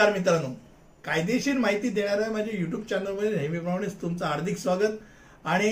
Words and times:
नमस्कार 0.00 0.18
मित्रांनो. 0.18 0.48
कायदेशीर 1.04 1.56
माहिती 1.58 1.88
देणाऱ्या 1.88 2.30
माझ्या 2.32 2.54
युट्यूब 2.58 2.82
चॅनलमध्ये 2.90 3.30
नेहमीप्रमाणेच 3.30 4.00
तुमचं 4.02 4.24
हार्दिक 4.24 4.58
स्वागत. 4.58 4.92
आणि 5.44 5.70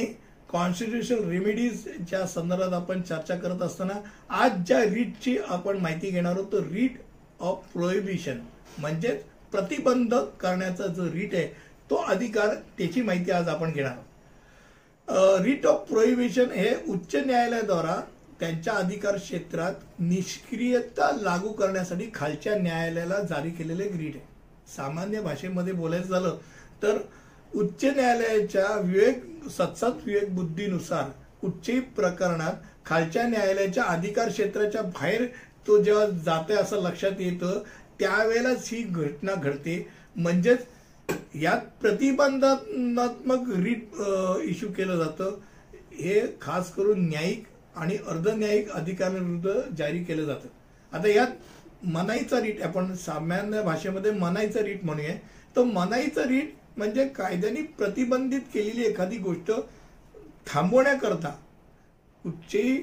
कॉन्स्टिट्युशनल 0.48 1.28
रेमेडीजच्या 1.30 2.26
संदर्भात 2.26 2.72
आपण 2.72 3.00
चर्चा 3.02 3.34
करत 3.36 3.62
असताना 3.62 3.94
आज 4.40 4.58
ज्या 4.66 4.80
रीटची 4.84 5.36
आपण 5.48 5.78
माहिती 5.78 6.10
घेणार 6.10 6.32
आहोत 6.32 6.52
तो 6.52 6.60
रीट 6.64 6.98
ऑफ 7.40 7.72
प्रोहिबिशन 7.72 8.40
म्हणजेच 8.78 9.22
प्रतिबंध 9.52 10.14
करण्याचा 10.40 10.86
जो 10.86 11.06
रीट 11.12 11.34
आहे 11.34 11.46
तो 11.90 12.02
अधिकार 12.08 12.54
त्याची 12.78 13.02
माहिती 13.02 13.30
आज 13.30 13.48
आपण 13.48 13.72
घेणार 13.72 13.92
आहोत. 13.92 15.40
रीट 15.44 15.66
ऑफ 15.66 15.88
प्रोहिबिशन 15.88 16.50
हे 16.50 16.74
उच्च 16.88 17.16
न्यायालयाद्वारा 17.16 18.00
त्यांच्या 18.40 18.72
अधिकार 18.74 19.16
क्षेत्रात 19.16 20.00
निष्क्रियता 20.00 21.10
लागू 21.20 21.52
करण्यासाठी 21.52 22.10
खालच्या 22.14 22.54
न्यायालयाला 22.54 23.20
जारी 23.28 23.50
केलेले 23.50 23.88
ग्रीड 23.88 24.16
आहे. 24.16 24.26
सामान्य 24.76 25.20
भाषेमध्ये 25.20 25.72
बोलायचं 25.72 26.08
झालं 26.08 26.36
तर 26.82 26.98
उच्च 27.52 27.84
न्यायालयाच्या 27.84 28.66
विवेक 28.80 29.48
सत्सत 29.50 30.06
विवेक 30.06 30.34
बुद्धीनुसार 30.34 31.10
कुठच्याही 31.40 31.80
प्रकरणात 31.96 32.54
खालच्या 32.86 33.26
न्यायालयाच्या 33.28 33.84
अधिकार 33.84 34.28
क्षेत्राच्या 34.28 34.82
बाहेर 34.82 35.24
तो 35.66 35.82
जेव्हा 35.82 36.06
जाते 36.24 36.54
असं 36.54 36.82
लक्षात 36.82 37.20
येतं 37.20 37.62
त्यावेळेलाच 38.00 38.68
ही 38.72 38.82
घटना 38.82 39.34
घडते. 39.34 39.86
म्हणजेच 40.16 40.66
यात 41.34 41.60
प्रतिबंधात्मक 41.80 43.48
रीट 43.56 44.00
इश्यू 44.44 44.68
केलं 44.72 44.96
जातं. 44.96 45.38
हे 45.92 46.20
खास 46.40 46.72
करून 46.74 47.08
न्यायिक 47.08 47.44
आणि 47.78 47.96
अर्धन्यायिक 48.08 48.70
अधिकाऱ्यांविरुद्ध 48.70 49.74
जारी 49.78 50.02
केलं 50.04 50.24
जातं. 50.24 50.48
आता 50.92 51.08
यात 51.08 51.84
मनाईचा 51.86 52.40
रीट 52.40 52.62
आपण 52.62 52.94
सामान्य 52.96 53.62
भाषेमध्ये 53.62 54.10
मनाईचा 54.10 54.60
रीट 54.60 54.84
म्हणूया. 54.84 55.14
तर 55.56 55.62
मनाईचा 55.64 56.22
रीट 56.22 56.54
म्हणजे 56.76 57.06
कायद्याने 57.08 57.62
प्रतिबंधित 57.78 58.40
केलेली 58.54 58.84
एखादी 58.84 59.16
गोष्ट 59.18 59.50
थांबवण्याकरता 60.46 61.30
कुठचेही 62.24 62.82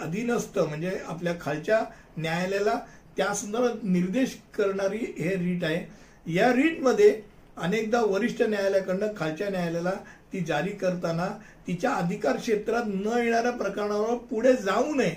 अधीनस्थ 0.00 0.58
म्हणजे 0.58 0.98
आपल्या 1.06 1.34
खालच्या 1.40 1.80
न्यायालयाला 2.16 2.78
त्या 3.16 3.32
संदर्भात 3.34 3.84
निर्देश 3.84 4.36
करणारी 4.54 4.98
हे 5.18 5.34
रीट 5.36 5.64
आहे. 5.64 5.84
या 6.26 6.52
रीटमध्ये 6.52 7.10
अनेकदा 7.56 8.00
वरिष्ठ 8.00 8.42
न्यायालयाकडनं 8.42 9.08
खालच्या 9.16 9.48
न्यायालयाला 9.50 9.90
ती 10.32 10.40
जारी 10.40 10.70
करताना 10.70 11.26
तिच्या 11.66 11.90
अधिकार 11.90 12.36
क्षेत्रात 12.36 12.84
न 12.86 13.18
येणाऱ्या 13.18 13.52
प्रकरणावर 13.52 14.14
पुढे 14.30 14.52
जाऊ 14.52 14.94
नये 14.94 15.14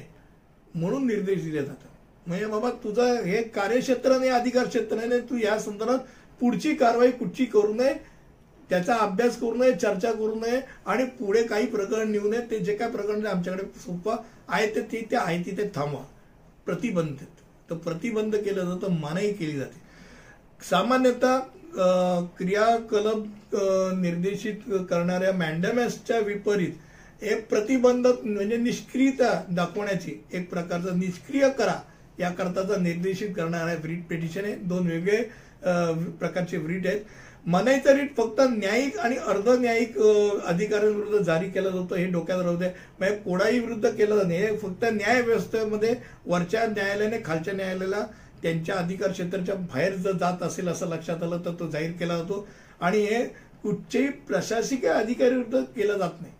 म्हणून 0.76 1.06
निर्देश 1.08 1.44
दिले 1.44 1.64
जातात. 1.64 1.88
म्हणजे 2.28 2.46
बाबा 2.46 2.70
तुझं 2.84 3.24
हे 3.24 3.42
कार्यक्षेत्र 3.44 4.18
नाही 4.18 4.30
अधिकार 4.30 4.68
क्षेत्र 4.68 4.96
नाही 4.96 5.20
तू 5.22 5.38
या 5.38 5.58
संदर्भात 5.60 6.00
पुढची 6.42 6.74
कारवाई 6.76 7.12
कुठची 7.12 7.46
करू 7.46 7.74
नये 7.74 7.94
त्याचा 8.70 8.96
अभ्यास 8.96 9.38
करू 9.40 9.54
नये 9.54 9.74
चर्चा 9.74 10.12
करू 10.12 10.36
नये 10.36 10.60
आणि 10.86 11.04
पुढे 11.20 11.44
काही 11.44 11.66
प्रकरण 11.66 12.12
नेऊ 12.12 12.30
नये 12.30 12.42
ते 12.52 12.60
जे 12.60 12.76
काय 12.76 12.90
प्रकरण 12.92 13.26
आमच्याकडे 13.26 13.64
सोपं 13.80 14.16
आहे 14.48 14.68
ते 14.76 14.82
ते 14.82 15.16
आहे 15.16 15.38
तिथे 15.46 15.70
थांबवा. 15.76 16.04
प्रतिबंधित. 16.66 17.28
तर 17.70 17.76
प्रतिबंध 17.76 18.36
केलं 18.36 18.66
जातं 18.66 18.92
मनाई 18.92 19.32
केली 19.34 19.58
जाते. 19.58 19.82
सामान्यतः 20.70 21.40
क्रियाकलप 22.38 23.56
निर्देशित 23.96 24.72
करणाऱ्या 24.90 25.32
मॅन्डमॅसच्या 25.34 26.20
विपरीत 26.20 27.24
एक 27.24 27.48
प्रतिबंधक 27.50 28.24
म्हणजे 28.24 28.58
निष्क्रियता 28.58 29.32
दाखवण्याची 29.50 30.14
एक 30.34 30.50
प्रकारचा 30.50 30.96
निष्क्रिय 30.96 31.50
करा 31.58 31.76
याकरताचा 32.20 32.76
निर्देशित 32.82 33.30
करणारा 33.36 33.74
व्रीट 33.82 34.04
पिटिशन 34.10 34.46
आहे 34.46 34.56
दोन 34.56 34.88
वेगळे 34.88 35.22
प्रकारचे 36.20 36.58
व्रीट 36.58 36.88
आहेत. 36.88 37.00
मनाईचा 37.46 37.94
रीट 37.94 38.16
फक्त 38.18 38.42
न्यायिक 38.50 38.98
आणि 38.98 39.16
अर्ध 39.28 39.50
न्यायिक 39.60 39.98
अधिकाऱ्यांविरुद्ध 39.98 41.24
जारी 41.26 41.50
केलं 41.50 41.70
जातं 41.72 41.96
हे 41.96 42.06
डोक्यात 42.12 42.42
राहू 42.42 42.56
दे. 42.58 42.68
म्हणजे 43.00 43.16
कोणाही 43.16 43.60
विरुद्ध 43.60 43.90
केलं 43.90 44.16
जात. 44.18 44.32
हे 44.32 44.58
फक्त 44.58 44.86
न्याय 44.94 45.22
व्यवस्थेमध्ये 45.22 45.94
वरच्या 46.26 46.66
न्यायालयाने 46.68 47.18
खालच्या 47.26 47.54
न्यायालयाला 47.54 48.06
त्यांच्या 48.46 48.76
अधिकार 48.76 49.12
क्षेत्राच्या 49.12 49.56
बाहेर 49.56 49.94
जर 49.96 50.12
जात 50.12 50.44
असेल 50.44 50.68
असं 50.68 50.88
लक्षात 50.88 51.24
आलं 51.24 51.40
तर 51.46 51.54
तो 51.60 51.68
जाहीर 51.68 51.92
केला 51.92 52.18
जातो. 52.18 52.48
आणि 52.80 52.98
हे 52.98 53.24
कुठचेही 53.64 54.08
प्रशासकीय 54.28 54.90
अधिकाऱ्याविरुद्ध 54.90 55.64
केलं 55.76 55.98
जात 55.98 56.22
नाही. 56.22 56.34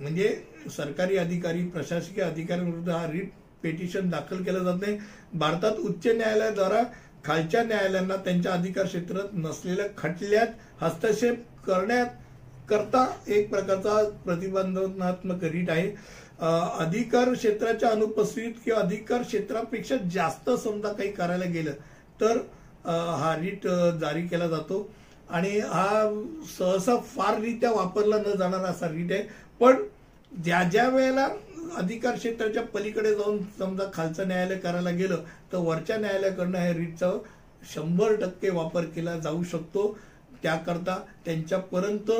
म्हणजे 0.00 0.28
सरकारी 0.76 1.16
अधिकारी 1.16 1.62
प्रशासकीय 1.68 2.24
अधिकाऱ्यांविरुद्ध 2.24 2.88
हा 2.88 3.06
रिट 3.06 3.30
पेटिशन 3.62 4.08
दाखल 4.10 4.42
केलं 4.42 4.64
जात 4.64 4.80
नाही. 4.80 4.98
भारतात 5.34 5.78
उच्च 5.78 6.06
न्यायालयाद्वारा 6.06 6.82
खालच्या 7.24 7.62
न्यायालयांना 7.64 8.16
त्यांच्या 8.16 8.52
अधिकार 8.52 8.86
क्षेत्रात 8.86 9.34
नसलेल्या 9.34 9.86
खटल्यात 9.98 10.82
हस्तक्षेप 10.82 11.44
करण्यात 11.66 12.06
करता 12.68 13.06
एक 13.28 13.48
प्रकारचा 13.50 14.02
प्रतिबंधनात्मक 14.24 15.44
रीट 15.44 15.70
आहे. 15.70 15.88
अधिकार 16.40 17.32
क्षेत्राच्या 17.34 17.90
अनुपस्थितीत 17.90 18.54
किंवा 18.64 18.80
अधिकार 18.80 19.22
क्षेत्रापेक्षा 19.22 19.96
जास्त 20.12 20.50
समजा 20.64 20.92
काही 20.92 21.10
करायला 21.12 21.44
गेलं 21.44 21.72
तर 22.20 22.38
हा 22.86 23.34
रीट 23.40 23.66
जारी 24.00 24.26
केला 24.28 24.46
जातो. 24.48 24.88
आणि 25.28 25.58
हा 25.60 26.08
सहसा 26.58 26.96
फाररित्या 27.06 27.70
वापरला 27.72 28.16
न 28.18 28.36
जाणारा 28.38 28.68
असा 28.68 28.88
रीट 28.88 29.12
आहे. 29.12 29.22
पण 29.60 29.82
ज्या 30.32 30.62
ज्या 30.62 30.88
वेळेला 30.88 31.28
अधिकार 31.76 32.14
क्षेत्राच्या 32.16 32.62
पलीकडे 32.74 33.14
जाऊन 33.14 33.38
समजा 33.58 33.84
खालचं 33.94 34.28
न्यायालय 34.28 34.56
करायला 34.58 34.90
गेलं 34.90 35.22
तर 35.52 35.58
वरच्या 35.58 35.96
न्यायालयाकडनं 35.98 36.58
ह्या 36.58 36.72
रीटचा 36.74 37.10
शंभर 37.74 38.14
टक्के 38.16 38.50
वापर 38.50 38.84
केला 38.94 39.16
जाऊ 39.18 39.42
शकतो. 39.44 39.96
त्याकरता 40.42 40.98
त्यांच्यापर्यंत 41.24 42.10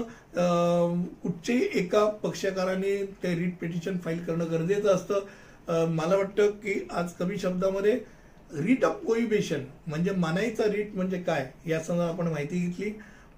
कुठच्याही 1.23 1.69
एका 1.79 2.05
पक्षकाराने 2.23 2.97
ते 3.23 3.35
रीट 3.39 3.57
पिटिशन 3.61 3.99
फाईल 4.05 4.25
करणं 4.25 4.51
गरजेचं 4.51 4.95
असतं. 4.95 5.87
मला 5.89 6.17
वाटतं 6.17 6.51
की 6.53 6.81
आज 6.91 7.13
कमी 7.13 7.39
शब्दामध्ये 7.39 7.99
रीट 8.55 8.85
ऑफ 8.85 9.05
कोइबेशन 9.07 9.65
म्हणजे 9.87 10.11
मनाईचा 10.17 10.65
रीट 10.73 10.95
म्हणजे 10.95 11.19
काय 11.23 11.51
या 11.67 11.81
संदर्भात 11.81 12.13
आपण 12.15 12.29
माहिती 12.33 12.61
घेतली. 12.67 12.91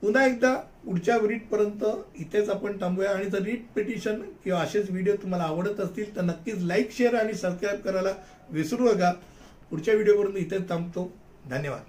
पुन्हा 0.03 0.25
एकदा 0.27 0.55
पुढच्या 0.85 1.17
रीटपर्यंत 1.27 1.85
इथेच 2.21 2.49
आपण 2.51 2.77
थांबूया. 2.81 3.11
आणि 3.11 3.31
जर 3.31 3.43
रीट 3.43 3.65
पिटिशन 3.75 4.21
किंवा 4.45 4.61
असेच 4.61 4.91
व्हिडिओ 4.91 5.15
तुम्हाला 5.23 5.45
आवडत 5.45 5.81
असतील 5.81 6.15
तर 6.17 6.23
नक्कीच 6.23 6.63
लाईक 6.63 6.93
शेअर 6.97 7.15
आणि 7.21 7.35
सबस्क्राईब 7.35 7.81
करायला 7.81 8.13
विसरू 8.51 8.93
नका. 8.93 9.13
पुढच्या 9.71 9.95
व्हिडिओपर्यंत 9.95 10.37
इथेच 10.37 10.69
थांबतो. 10.69 11.11
धन्यवाद. 11.51 11.81